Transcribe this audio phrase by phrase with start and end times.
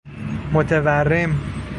[0.55, 1.31] متورم